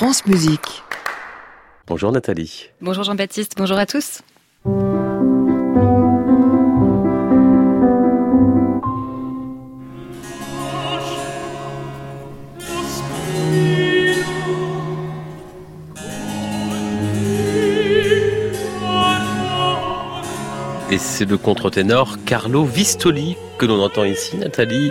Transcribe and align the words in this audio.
France 0.00 0.24
Musique. 0.24 0.82
Bonjour 1.86 2.10
Nathalie. 2.10 2.70
Bonjour 2.80 3.04
Jean-Baptiste, 3.04 3.52
bonjour 3.58 3.76
à 3.76 3.84
tous. 3.84 4.22
Et 20.90 20.96
c'est 20.96 21.26
le 21.26 21.36
contre-ténor 21.36 22.16
Carlo 22.24 22.64
Vistoli 22.64 23.36
que 23.58 23.66
l'on 23.66 23.82
entend 23.82 24.04
ici, 24.04 24.38
Nathalie, 24.38 24.90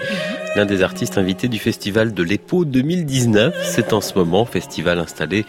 l'un 0.55 0.66
des 0.66 0.81
artistes 0.81 1.18
invités 1.18 1.47
du 1.47 1.59
festival 1.59 2.13
de 2.13 2.23
l'EPO 2.23 2.66
2019. 2.66 3.55
C'est 3.63 3.93
en 3.93 4.02
ce 4.02 4.13
moment 4.16 4.45
festival 4.45 4.99
installé 4.99 5.45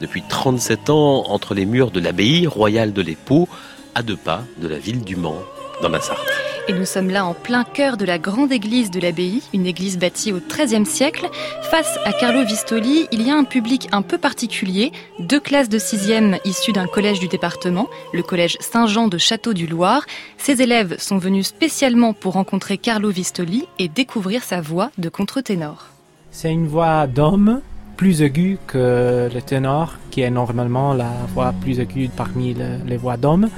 depuis 0.00 0.22
37 0.28 0.90
ans 0.90 1.24
entre 1.28 1.54
les 1.54 1.66
murs 1.66 1.90
de 1.90 2.00
l'abbaye 2.00 2.46
royale 2.46 2.92
de 2.92 3.02
l'EPO, 3.02 3.48
à 3.94 4.02
deux 4.02 4.16
pas 4.16 4.44
de 4.58 4.68
la 4.68 4.78
ville 4.78 5.02
du 5.02 5.16
Mans, 5.16 5.42
dans 5.82 5.88
la 5.88 6.00
Sarthe. 6.00 6.43
Et 6.66 6.72
nous 6.72 6.86
sommes 6.86 7.10
là 7.10 7.26
en 7.26 7.34
plein 7.34 7.62
cœur 7.62 7.98
de 7.98 8.06
la 8.06 8.18
grande 8.18 8.50
église 8.50 8.90
de 8.90 8.98
l'abbaye, 8.98 9.42
une 9.52 9.66
église 9.66 9.98
bâtie 9.98 10.32
au 10.32 10.38
XIIIe 10.40 10.86
siècle. 10.86 11.28
Face 11.70 11.98
à 12.06 12.12
Carlo 12.14 12.42
Vistoli, 12.42 13.06
il 13.12 13.20
y 13.26 13.30
a 13.30 13.36
un 13.36 13.44
public 13.44 13.86
un 13.92 14.00
peu 14.00 14.16
particulier, 14.16 14.90
deux 15.18 15.40
classes 15.40 15.68
de 15.68 15.78
sixième 15.78 16.38
issues 16.46 16.72
d'un 16.72 16.86
collège 16.86 17.20
du 17.20 17.28
département, 17.28 17.86
le 18.14 18.22
collège 18.22 18.56
Saint-Jean 18.60 19.08
de 19.08 19.18
Château-du-Loir. 19.18 20.06
Ces 20.38 20.62
élèves 20.62 20.96
sont 20.98 21.18
venus 21.18 21.48
spécialement 21.48 22.14
pour 22.14 22.32
rencontrer 22.32 22.78
Carlo 22.78 23.10
Vistoli 23.10 23.66
et 23.78 23.88
découvrir 23.88 24.42
sa 24.42 24.62
voix 24.62 24.90
de 24.96 25.10
contre-ténor. 25.10 25.88
C'est 26.30 26.50
une 26.50 26.66
voix 26.66 27.06
d'homme 27.06 27.60
plus 27.98 28.22
aiguë 28.22 28.58
que 28.66 29.28
le 29.32 29.40
ténor, 29.42 29.94
qui 30.10 30.22
est 30.22 30.30
normalement 30.30 30.94
la 30.94 31.12
voix 31.32 31.52
plus 31.60 31.78
aiguë 31.78 32.08
parmi 32.08 32.52
le- 32.54 32.78
les 32.86 32.96
voix 32.96 33.16
d'hommes. 33.16 33.48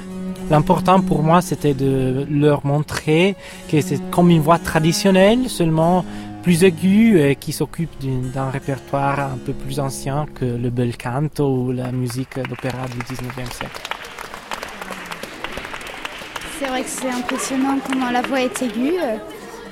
L'important 0.49 1.01
pour 1.01 1.23
moi, 1.23 1.41
c'était 1.41 1.73
de 1.73 2.25
leur 2.29 2.65
montrer 2.65 3.35
que 3.69 3.81
c'est 3.81 3.99
comme 4.11 4.29
une 4.29 4.41
voix 4.41 4.59
traditionnelle, 4.59 5.49
seulement 5.49 6.05
plus 6.41 6.63
aiguë 6.63 7.19
et 7.19 7.35
qui 7.35 7.51
s'occupe 7.51 7.91
d'un 8.33 8.49
répertoire 8.49 9.19
un 9.19 9.37
peu 9.45 9.51
plus 9.51 9.81
ancien 9.81 10.25
que 10.33 10.45
le 10.45 10.69
bel 10.69 10.95
canto 10.95 11.45
ou 11.45 11.71
la 11.73 11.91
musique 11.91 12.39
d'opéra 12.47 12.87
du 12.87 12.99
19e 12.99 13.51
siècle. 13.51 13.81
C'est 16.57 16.67
vrai 16.67 16.81
que 16.83 16.89
c'est 16.89 17.09
impressionnant 17.09 17.77
comment 17.85 18.09
la 18.09 18.21
voix 18.21 18.41
est 18.41 18.61
aiguë. 18.61 18.95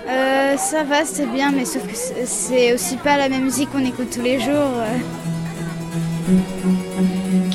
Euh, 0.08 0.58
ça 0.58 0.84
va, 0.84 1.06
c'est 1.06 1.26
bien, 1.28 1.52
mais 1.52 1.64
sauf 1.64 1.84
que 1.88 1.96
c'est 2.26 2.74
aussi 2.74 2.98
pas 2.98 3.18
la 3.18 3.30
même 3.30 3.46
musique 3.46 3.72
qu'on 3.72 3.86
écoute 3.86 4.10
tous 4.14 4.22
les 4.22 4.40
jours. 4.42 4.84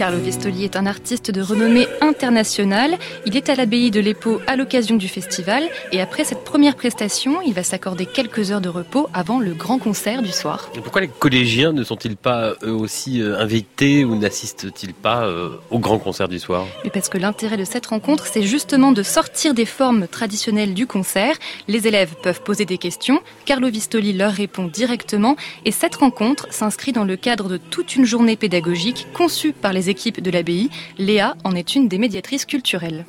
Carlo 0.00 0.16
Vistoli 0.16 0.64
est 0.64 0.76
un 0.76 0.86
artiste 0.86 1.30
de 1.30 1.42
renommée 1.42 1.86
internationale. 2.00 2.96
Il 3.26 3.36
est 3.36 3.50
à 3.50 3.54
l'abbaye 3.54 3.90
de 3.90 4.00
l'Épau 4.00 4.40
à 4.46 4.56
l'occasion 4.56 4.96
du 4.96 5.08
festival 5.08 5.64
et 5.92 6.00
après 6.00 6.24
cette 6.24 6.42
première 6.42 6.74
prestation, 6.74 7.42
il 7.42 7.52
va 7.52 7.62
s'accorder 7.62 8.06
quelques 8.06 8.50
heures 8.50 8.62
de 8.62 8.70
repos 8.70 9.10
avant 9.12 9.40
le 9.40 9.52
grand 9.52 9.76
concert 9.76 10.22
du 10.22 10.32
soir. 10.32 10.70
Et 10.74 10.80
pourquoi 10.80 11.02
les 11.02 11.08
collégiens 11.08 11.74
ne 11.74 11.84
sont-ils 11.84 12.16
pas 12.16 12.54
eux 12.62 12.72
aussi 12.72 13.20
euh, 13.20 13.38
invités 13.38 14.06
ou 14.06 14.16
n'assistent-ils 14.16 14.94
pas 14.94 15.26
euh, 15.26 15.50
au 15.70 15.78
grand 15.78 15.98
concert 15.98 16.28
du 16.28 16.38
soir? 16.38 16.64
Mais 16.82 16.88
parce 16.88 17.10
que 17.10 17.18
l'intérêt 17.18 17.58
de 17.58 17.64
cette 17.64 17.84
rencontre, 17.84 18.24
c'est 18.24 18.42
justement 18.42 18.92
de 18.92 19.02
sortir 19.02 19.52
des 19.52 19.66
formes 19.66 20.08
traditionnelles 20.08 20.72
du 20.72 20.86
concert. 20.86 21.36
Les 21.68 21.86
élèves 21.86 22.14
peuvent 22.22 22.40
poser 22.40 22.64
des 22.64 22.78
questions, 22.78 23.20
Carlo 23.44 23.68
Vistoli 23.68 24.14
leur 24.14 24.32
répond 24.32 24.64
directement 24.64 25.36
et 25.66 25.72
cette 25.72 25.96
rencontre 25.96 26.46
s'inscrit 26.50 26.92
dans 26.92 27.04
le 27.04 27.16
cadre 27.16 27.50
de 27.50 27.58
toute 27.58 27.96
une 27.96 28.06
journée 28.06 28.36
pédagogique 28.36 29.06
conçue 29.12 29.52
par 29.52 29.74
les 29.74 29.89
équipes 29.90 30.22
de 30.22 30.30
l'abbaye. 30.30 30.70
Léa 30.98 31.34
en 31.44 31.54
est 31.54 31.74
une 31.74 31.88
des 31.88 31.98
médiatrices 31.98 32.46
culturelles. 32.46 33.04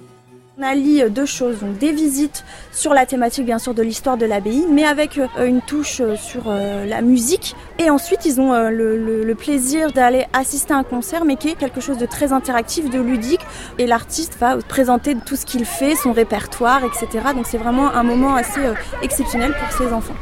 On 0.59 0.63
allie 0.63 1.01
euh, 1.01 1.09
deux 1.09 1.25
choses, 1.25 1.57
des 1.80 1.92
visites 1.93 2.43
sur 2.73 2.93
la 2.93 3.05
thématique 3.08 3.45
bien 3.45 3.58
sûr 3.58 3.73
de 3.73 3.81
l'histoire 3.81 4.17
de 4.17 4.25
l'abbaye, 4.27 4.65
mais 4.69 4.83
avec 4.83 5.17
euh, 5.17 5.27
une 5.47 5.61
touche 5.61 6.02
euh, 6.02 6.15
sur 6.17 6.43
la 6.52 7.02
musique. 7.02 7.55
Et 7.80 7.89
ensuite, 7.89 8.25
ils 8.25 8.39
ont 8.39 8.52
le, 8.70 9.23
le- 9.23 9.33
plaisir 9.36 9.91
d'aller 9.91 10.25
assister 10.33 10.73
à 10.73 10.77
un 10.77 10.83
concert, 10.83 11.25
mais 11.25 11.36
qui 11.37 11.47
est 11.49 11.55
quelque 11.55 11.81
chose 11.81 11.97
de 11.97 12.05
très 12.05 12.31
interactif, 12.33 12.89
de 12.91 12.99
ludique. 12.99 13.39
Et 13.80 13.87
l'artiste 13.87 14.37
va 14.39 14.58
présenter 14.58 15.15
tout 15.25 15.36
ce 15.36 15.45
qu'il 15.47 15.65
fait, 15.65 15.95
son 15.95 16.11
répertoire, 16.11 16.81
etc. 16.83 17.08
Donc 17.33 17.45
c'est 17.47 17.58
vraiment 17.58 17.89
un 17.91 18.03
moment 18.03 18.36
assez 18.36 18.59
exceptionnel 19.02 19.53
pour 19.58 19.71
ces 19.75 19.91
enfants. 19.93 20.14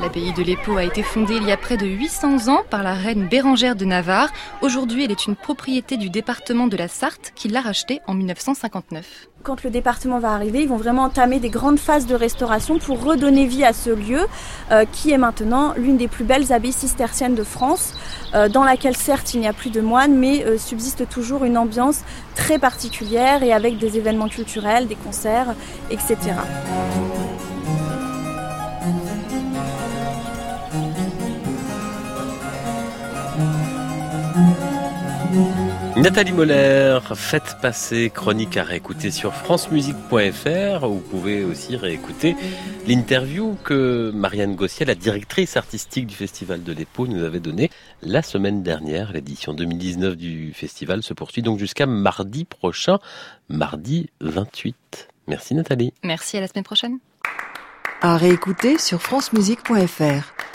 L'abbaye 0.00 0.32
de 0.32 0.42
l'Épau 0.42 0.76
a 0.76 0.82
été 0.82 1.02
fondée 1.02 1.36
il 1.36 1.44
y 1.44 1.52
a 1.52 1.56
près 1.56 1.76
de 1.76 1.86
800 1.86 2.48
ans 2.48 2.62
par 2.68 2.82
la 2.82 2.94
reine 2.94 3.28
Bérangère 3.28 3.76
de 3.76 3.84
Navarre. 3.84 4.32
Aujourd'hui, 4.60 5.04
elle 5.04 5.12
est 5.12 5.26
une 5.26 5.36
propriété 5.36 5.96
du 5.96 6.10
département 6.10 6.66
de 6.66 6.76
la 6.76 6.88
Sarthe 6.88 7.32
qui 7.36 7.48
l'a 7.48 7.60
rachetée 7.60 8.00
en 8.08 8.14
1959. 8.14 9.28
Quand 9.44 9.62
le 9.62 9.70
département 9.70 10.18
va 10.18 10.32
arriver, 10.32 10.62
ils 10.62 10.68
vont 10.68 10.78
vraiment 10.78 11.04
entamer 11.04 11.38
des 11.38 11.48
grandes 11.48 11.78
phases 11.78 12.06
de 12.06 12.14
restauration 12.14 12.78
pour 12.78 13.04
redonner 13.04 13.46
vie 13.46 13.64
à 13.64 13.72
ce 13.72 13.90
lieu 13.90 14.26
euh, 14.72 14.84
qui 14.90 15.12
est 15.12 15.18
maintenant 15.18 15.74
l'une 15.76 15.96
des 15.96 16.08
plus 16.08 16.24
belles 16.24 16.52
abbayes 16.52 16.72
cisterciennes 16.72 17.36
de 17.36 17.44
France, 17.44 17.94
euh, 18.34 18.48
dans 18.48 18.64
laquelle 18.64 18.96
certes 18.96 19.32
il 19.34 19.40
n'y 19.40 19.48
a 19.48 19.52
plus 19.52 19.70
de 19.70 19.80
moines, 19.80 20.14
mais 20.14 20.44
euh, 20.44 20.58
subsiste 20.58 21.08
toujours 21.08 21.44
une 21.44 21.56
ambiance 21.56 22.00
très 22.34 22.58
particulière 22.58 23.42
et 23.44 23.52
avec 23.52 23.78
des 23.78 23.96
événements 23.96 24.28
culturels, 24.28 24.88
des 24.88 24.96
concerts, 24.96 25.54
etc. 25.90 26.16
Nathalie 36.04 36.32
Moller, 36.32 36.98
faites 37.14 37.56
passer 37.62 38.10
chronique 38.10 38.58
à 38.58 38.62
réécouter 38.62 39.10
sur 39.10 39.32
francemusique.fr. 39.32 40.86
Vous 40.86 41.00
pouvez 41.00 41.44
aussi 41.44 41.76
réécouter 41.76 42.36
l'interview 42.86 43.56
que 43.64 44.10
Marianne 44.14 44.54
Gossier, 44.54 44.84
la 44.84 44.94
directrice 44.94 45.56
artistique 45.56 46.06
du 46.06 46.14
Festival 46.14 46.62
de 46.62 46.72
l'Épau, 46.74 47.06
nous 47.06 47.24
avait 47.24 47.40
donnée 47.40 47.70
la 48.02 48.20
semaine 48.20 48.62
dernière. 48.62 49.14
L'édition 49.14 49.54
2019 49.54 50.14
du 50.18 50.52
festival 50.52 51.02
se 51.02 51.14
poursuit 51.14 51.40
donc 51.40 51.58
jusqu'à 51.58 51.86
mardi 51.86 52.44
prochain, 52.44 52.98
mardi 53.48 54.10
28. 54.20 55.08
Merci 55.26 55.54
Nathalie. 55.54 55.94
Merci 56.02 56.36
à 56.36 56.42
la 56.42 56.48
semaine 56.48 56.64
prochaine. 56.64 56.98
À 58.02 58.18
réécouter 58.18 58.76
sur 58.76 59.00
francemusique.fr. 59.00 60.53